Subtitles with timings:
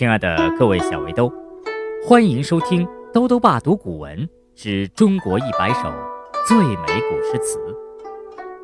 [0.00, 1.30] 亲爱的各位小围兜，
[2.02, 5.92] 欢迎收听《兜兜爸读古文之中国一百首
[6.48, 7.58] 最美古诗词》。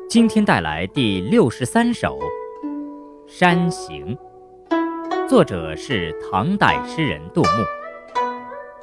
[0.09, 2.17] 今天带来第六十三首
[3.27, 4.17] 《山行》，
[5.29, 7.49] 作者是唐代诗人杜牧。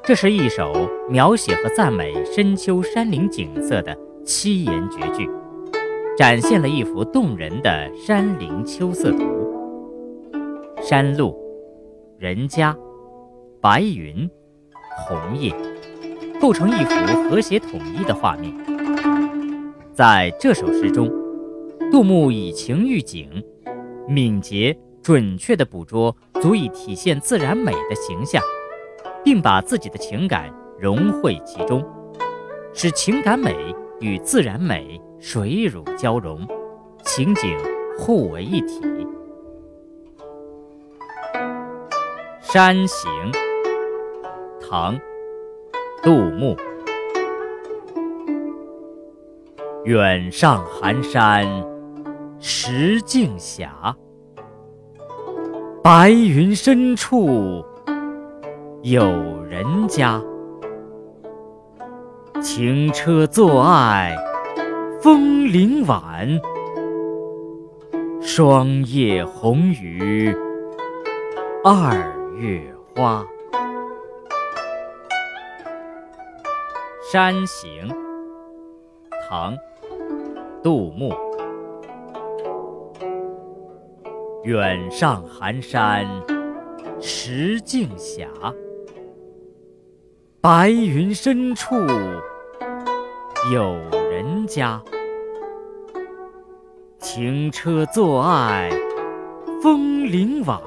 [0.04, 5.28] 这是一首描写和赞美深秋山林景色的七言绝句，
[6.16, 9.24] 展现了一幅动人的山林秋色图。
[10.80, 11.43] 山路。
[12.24, 12.74] 人家、
[13.60, 14.26] 白云、
[14.96, 15.54] 红叶，
[16.40, 18.50] 构成一幅和谐统一的画面。
[19.92, 21.12] 在这首诗中，
[21.92, 23.28] 杜牧以情喻景，
[24.08, 28.42] 敏捷准确地捕捉足以体现自然美的形象，
[29.22, 30.50] 并把自己的情感
[30.80, 31.84] 融汇其中，
[32.72, 33.54] 使情感美
[34.00, 36.40] 与自然美水乳交融，
[37.04, 37.54] 情景
[37.98, 38.80] 互为一体。
[42.54, 43.10] 《山行》
[44.60, 44.94] 唐·
[46.04, 46.56] 杜牧。
[49.84, 51.44] 远上寒山
[52.38, 53.68] 石径斜，
[55.82, 57.64] 白云深处
[58.82, 59.02] 有
[59.50, 60.22] 人家。
[62.40, 64.16] 停车坐爱
[65.02, 66.28] 枫林晚，
[68.20, 70.32] 霜叶红于
[71.64, 72.23] 二。
[72.36, 73.24] 月花，
[77.12, 77.88] 《山行》
[79.28, 79.54] 唐·
[80.62, 81.14] 杜牧。
[84.42, 86.04] 远上寒山
[87.00, 88.28] 石径斜，
[90.40, 91.76] 白云深处
[93.52, 93.76] 有
[94.10, 94.82] 人家。
[96.98, 98.70] 停车坐爱
[99.62, 100.60] 枫林晚。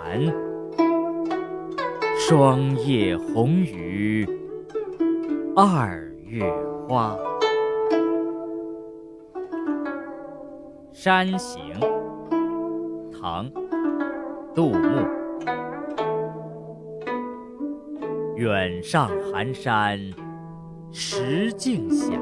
[2.30, 4.28] 霜叶红于
[5.56, 6.44] 二月
[6.86, 7.16] 花，
[10.92, 11.74] 《山行》
[13.18, 13.50] 唐·
[14.54, 15.08] 杜牧。
[18.36, 19.98] 远上寒山
[20.92, 22.20] 石径斜，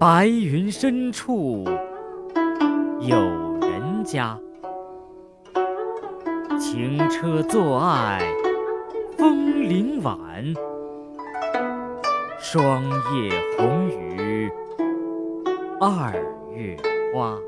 [0.00, 1.62] 白云深处
[3.00, 3.18] 有
[3.60, 4.40] 人家。
[6.72, 8.18] 停车坐爱
[9.18, 10.16] 枫林晚，
[12.40, 12.82] 霜
[13.14, 14.50] 叶红于
[15.78, 16.14] 二
[16.54, 16.74] 月
[17.12, 17.38] 花。